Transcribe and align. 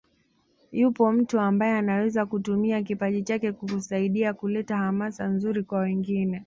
Yupo 0.71 1.11
mtu 1.11 1.39
ambaye 1.39 1.73
anaweza 1.73 2.25
kutumia 2.25 2.83
kipaji 2.83 3.23
chake 3.23 3.53
kikasaidia 3.53 4.33
kuleta 4.33 4.77
hamasa 4.77 5.27
nzuri 5.27 5.63
kwa 5.63 5.79
wengine 5.79 6.39